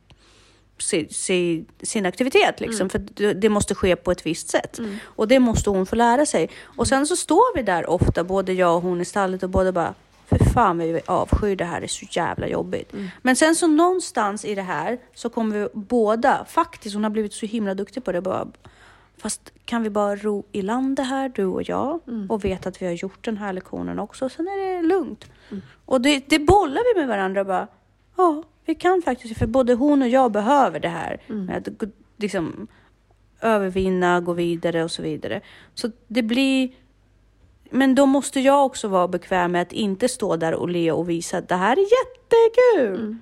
[0.79, 2.89] sin, sin, sin aktivitet liksom.
[2.89, 2.99] För
[3.35, 4.79] det- måste ske på ett visst sätt.
[5.05, 6.51] Och det måste hon få lära sig.
[6.65, 9.73] Och sen så står vi där ofta, både jag och hon i stallet och båda
[9.73, 9.95] bara
[10.29, 12.93] för fan vi avskyr det här, det är så jävla jobbigt.
[13.23, 17.33] Men sen så någonstans i det här så kommer vi båda, faktiskt, hon har blivit
[17.35, 18.47] så himla duktig på det, bara
[19.19, 22.83] Fast kan vi bara ro i land det här, du och jag, och veta att
[22.83, 25.25] vi har gjort den här lektionen också, sen är det lugnt.
[25.85, 27.67] Och det, det bollar vi med varandra bara.
[28.17, 31.21] Ja, vi kan faktiskt, för både hon och jag behöver det här.
[31.27, 32.67] Med att gå- liksom,
[33.41, 35.41] övervinna, gå vidare och så vidare.
[35.75, 36.71] Så det blir...
[37.71, 41.11] Men då måste jag också vara bekväm med att inte stå där och le och
[41.11, 43.17] visa att det här är jättekul.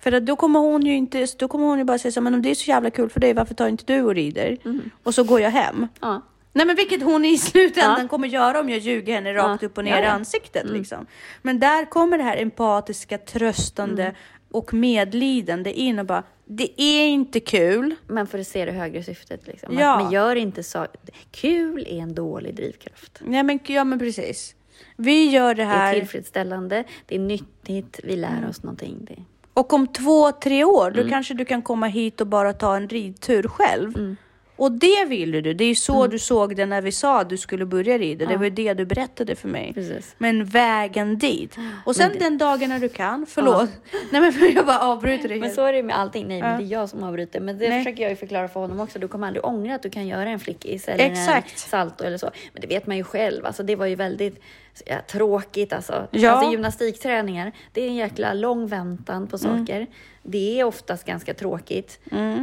[0.00, 2.34] För att då kommer hon ju inte, då kommer hon ju bara säga så men
[2.34, 4.58] om det är så jävla kul för dig, varför tar inte du och rider?
[5.02, 5.86] Och så går jag hem.
[6.00, 6.22] Ja.
[6.52, 8.08] Nej men vilket hon i slutändan Ja.
[8.08, 9.66] kommer göra om jag ljuger henne rakt Ja.
[9.68, 10.70] upp och ner i ansiktet.
[10.70, 11.06] Liksom.
[11.42, 14.14] Men där kommer det här empatiska, tröstande
[14.50, 17.94] och medlidande in och bara, det är inte kul.
[18.06, 19.46] Men för att se det högre syftet.
[19.46, 19.78] Liksom.
[19.78, 20.02] Ja.
[20.02, 20.86] Men gör inte så.
[21.30, 23.20] Kul är en dålig drivkraft.
[23.24, 24.54] Nej men, ja, men precis.
[24.96, 28.96] Vi gör det Det är här tillfredsställande, det är nyttigt, vi lär oss någonting.
[29.00, 29.22] Det.
[29.54, 32.88] och om två, tre år då kanske du kan komma hit och bara ta en
[32.88, 34.16] ridtur själv.
[34.58, 35.54] Och det ville du.
[35.54, 38.26] Det är ju så du såg det när vi sa att du skulle börja rida.
[38.26, 39.72] Det var ju det du berättade för mig.
[39.74, 40.14] Precis.
[40.18, 41.56] Men vägen dit.
[41.84, 43.70] Och sen den dagen när du kan, förlåt.
[44.10, 46.28] Nej men för jag bara avbryter det Men så är det med allting.
[46.28, 47.40] Nej, men det är jag som avbryter.
[47.40, 47.84] Men det Nej.
[47.84, 48.98] försöker jag ju förklara för honom också.
[48.98, 51.52] Du kommer aldrig ångra att du kan göra en flickis eller Exakt.
[51.52, 52.30] en salto eller så.
[52.52, 53.46] Men det vet man ju själv.
[53.46, 54.42] Alltså, det var ju väldigt
[54.86, 55.72] ja, tråkigt.
[55.72, 56.06] Alltså.
[56.10, 56.30] Ja.
[56.30, 59.58] alltså gymnastikträningar, det är en jäkla lång väntan på Mm.
[59.66, 59.86] saker.
[60.22, 62.00] Det är oftast ganska tråkigt.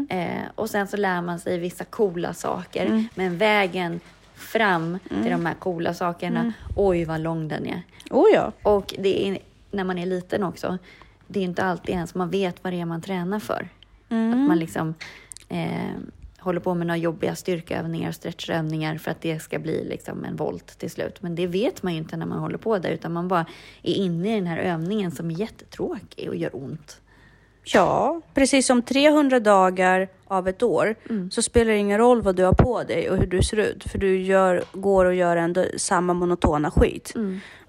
[0.10, 2.86] Eh, och sen så lär man sig vissa coola saker.
[2.86, 3.08] Mm.
[3.15, 4.00] Men vägen
[4.36, 6.54] fram till de här coola sakerna, Mm.
[6.76, 7.82] oj vad lång den är.
[8.10, 8.52] Oh ja.
[8.63, 9.38] Och det är
[9.71, 10.78] när man är liten också.
[11.28, 13.69] Det är inte alltid ens man vet vad det är man tränar för.
[14.10, 14.93] Att man liksom
[15.50, 15.91] eh,
[16.45, 20.79] håller på med några jobbiga styrkeövningar, stretchövningar för att det ska bli liksom en volt
[20.79, 21.21] till slut.
[21.21, 23.45] Men det vet man ju inte när man håller på där, utan man bara
[23.84, 27.01] är inne i den här övningen som är jättetråkig och gör ont.
[27.63, 30.95] Ja, precis som 300 dagar av ett år
[31.31, 33.84] så spelar det ingen roll vad du har på dig och hur du ser ut.
[33.84, 37.13] För du gör, går och gör ändå samma monotona skit.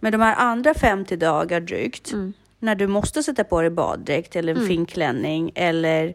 [0.01, 2.13] Men de här andra 50 dagar drygt,
[2.59, 6.15] när du måste sätta på dig baddräkt eller en fin klänning eller,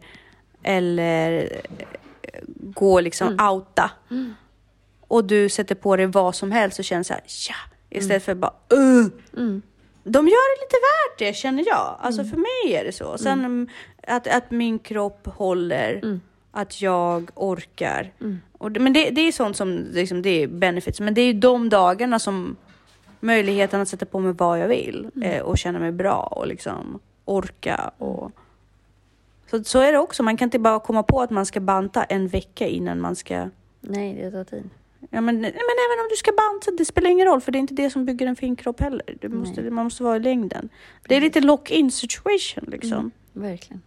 [0.62, 1.52] eller
[2.58, 3.90] gå liksom outa.
[5.08, 7.54] Och du sätter på dig vad som helst och känner så här, ja,
[7.90, 9.06] istället för bara, uh.
[10.04, 11.96] De gör det lite värt det känner jag.
[12.00, 13.18] Alltså för mig är det så.
[13.18, 13.68] Sen mm,
[14.06, 18.12] att, att min kropp håller, att jag orkar.
[18.58, 21.00] Och, det- men det, det är sånt som liksom, det är benefits.
[21.00, 22.56] Men det är ju de dagarna som
[23.20, 26.98] möjligheten att sätta på mig vad jag vill eh, och känna mig bra och liksom
[27.24, 27.90] orka.
[27.98, 28.30] Och...
[29.52, 30.22] Så, så är det också.
[30.22, 33.48] Man kan inte bara komma på att man ska banta en vecka innan man ska
[33.80, 34.70] Nej, det tar tid.
[35.10, 37.60] Ja, men, men även om du ska banta, det spelar ingen roll för det är
[37.60, 39.16] inte det som bygger en fin kropp heller.
[39.20, 40.68] Du måste, man måste vara i längden.
[41.08, 43.10] Det är lite lock-in situation liksom.
[43.32, 43.82] Verkligen.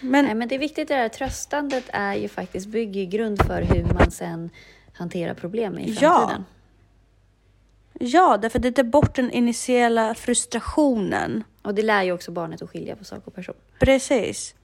[0.00, 3.62] Men Nej, men det är viktigt det här tröstandet är ju faktiskt bygger grund för
[3.62, 4.50] hur man sen
[4.92, 6.18] hanterar problem i Ja.
[6.18, 6.44] framtiden.
[8.00, 11.44] ja, därför det tar bort den initiala frustrationen.
[11.62, 13.54] Och det lär ju också barnet att skilja på sak och person.
[13.78, 14.54] Precis.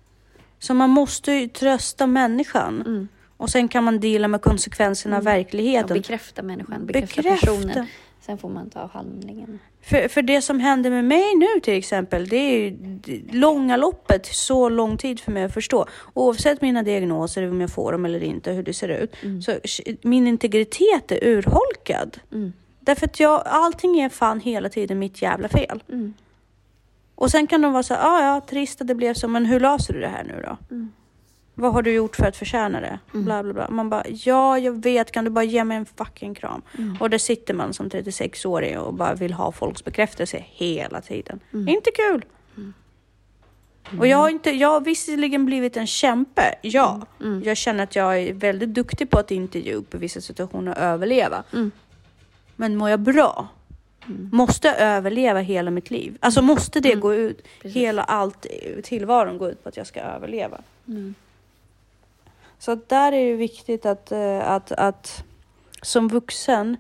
[0.59, 3.09] Så man måste ju trösta människan.
[3.37, 5.97] Och sen kan man dela med konsekvenserna av Och verkligheten.
[5.97, 7.47] bekräfta människan, bekräfta, Bekräfta.
[7.47, 7.87] personen.
[8.21, 9.59] Sen får man ta handlingen.
[9.83, 13.77] För, för det som händer med mig nu till exempel, det är ju det långa
[13.77, 15.87] loppet, så lång tid för mig att förstå.
[16.15, 19.15] Oavsett mina diagnoser, om jag får dem eller inte, hur det ser ut.
[19.45, 22.19] Så sh- min integritet är urholkad.
[22.81, 25.83] Därför att jag, allting är fan hela tiden mitt jävla fel.
[27.17, 29.47] Och sen kan de vara så här, ah, ja trist att det blev så, men
[29.47, 30.57] hur löser du det här nu då?
[31.55, 32.99] Vad har du gjort för att förtjäna det?
[33.13, 33.71] Bla, bla, bla.
[33.71, 36.63] Man bara, ja jag vet, kan du bara ge mig en fucking kram?
[37.01, 41.41] Och där sitter man som 36-åring och bara vill ha folks bekräftelse hela tiden.
[41.53, 42.25] Inte kul!
[43.99, 47.01] Och jag har, inte, jag har visserligen blivit en kämpe, ja.
[47.45, 50.73] Jag känner att jag är väldigt duktig på att inte ge upp i vissa situationer
[50.73, 51.45] och överleva.
[51.53, 51.71] Mm.
[52.57, 53.49] Men mår jag bra?
[54.33, 56.19] Måste jag överleva hela mitt liv?
[56.21, 57.77] Alltså måste det gå ut, Precis.
[57.77, 58.47] hela allt,
[58.83, 60.61] tillvaron gå ut på att jag ska överleva?
[60.89, 61.15] Mm.
[62.59, 65.25] Så där är det viktigt att, eh, att, att
[65.83, 66.77] som vuxen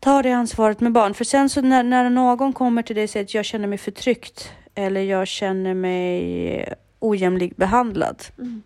[0.00, 1.14] ta det ansvaret med barn.
[1.14, 3.78] För sen så när, när någon kommer till dig och säger att jag känner mig
[3.78, 8.24] förtryckt eller jag känner mig ojämlikt behandlad.
[8.38, 8.62] Mm.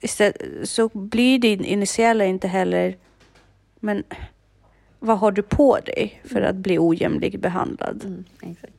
[0.00, 2.96] Istället, så blir din initiala inte heller,
[3.80, 4.04] men
[4.98, 8.02] vad har du på dig för att bli ojämlikt behandlad?
[8.04, 8.72] Mm, exakt.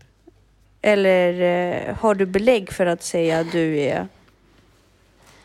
[0.81, 1.41] Eller
[1.89, 4.07] eh, har du belägg för att säga att du är...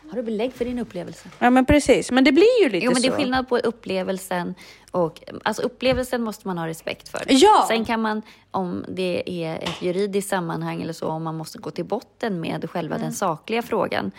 [0.09, 1.29] Har du belägg för din upplevelse?
[1.39, 3.17] Ja men precis, men det blir ju lite Jo, men det är så.
[3.17, 4.55] skillnad på upplevelsen
[4.91, 5.21] och...
[5.43, 7.21] Alltså upplevelsen måste man ha respekt för.
[7.27, 7.65] Ja!
[7.67, 11.71] Sen kan man, om det är ett juridiskt sammanhang eller så, om man måste gå
[11.71, 13.05] till botten med själva Mm.
[13.05, 14.11] den sakliga frågan,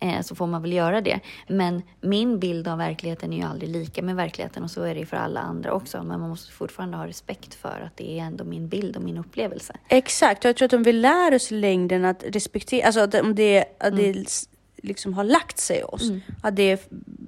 [0.00, 1.20] eh, så får man väl göra det.
[1.48, 5.00] Men min bild av verkligheten är ju aldrig lika med verkligheten och så är det
[5.00, 6.02] ju för alla andra också.
[6.02, 9.18] Men man måste fortfarande ha respekt för att det är ändå min bild och min
[9.18, 9.76] upplevelse.
[9.88, 13.14] Exakt, och jag tror att om vi lär oss i längden att respektera, alltså att
[13.14, 14.48] om det, att det s-
[14.82, 16.10] liksom har lagt sig i oss,
[16.42, 16.78] att det är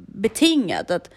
[0.07, 1.11] betingat, att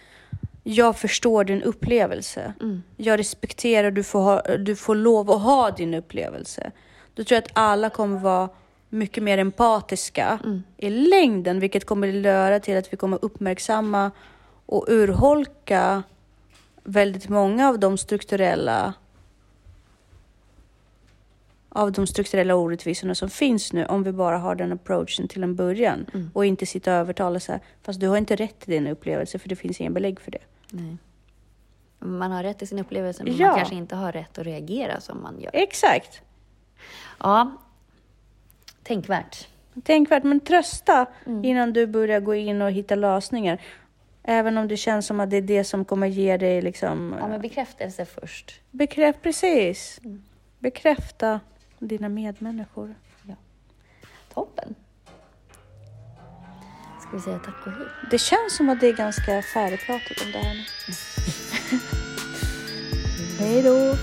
[0.63, 2.53] jag förstår din upplevelse.
[2.97, 6.71] Jag respekterar, du får, ha, du får lov att ha din upplevelse.
[7.13, 8.49] Då tror jag att alla kommer vara
[8.89, 10.39] mycket mer empatiska
[10.78, 14.12] i längden, vilket kommer löra till att vi kommer uppmärksamma
[14.65, 16.04] och urholka
[16.84, 18.93] väldigt många av de strukturella
[21.71, 25.56] av de strukturella orättvisorna som finns nu om vi bara har den approachen till en
[25.56, 28.88] början och inte sitta och övertala så här, fast du har inte rätt till din
[28.88, 30.41] upplevelse för det finns ingen belägg för det.
[30.69, 30.97] Nej.
[31.99, 33.47] Man har rätt till sin upplevelse, men Ja.
[33.47, 35.52] man kanske inte har rätt att reagera som man gör.
[35.54, 36.21] Exakt.
[37.19, 37.52] Ja,
[38.89, 39.47] tänkvärt.
[39.84, 41.06] Tänkvärt, men trösta
[41.43, 43.62] innan du börjar gå in och hitta lösningar.
[44.23, 47.15] Även om det känns som att det är det som kommer ge dig liksom...
[47.19, 48.62] Ja, men bekräftelse först.
[48.71, 49.99] Bekräft, precis.
[50.60, 51.39] Bekräfta
[51.80, 52.95] dina medmänniskor.
[54.34, 54.75] Toppen.
[57.02, 57.88] Ska vi säga tack och hej?
[58.12, 60.63] Det känns som att det är ganska färdigpratat om det här nu.
[63.45, 63.95] Hej då!